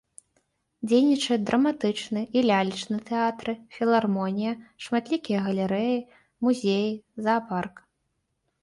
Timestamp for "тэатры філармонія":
3.11-4.55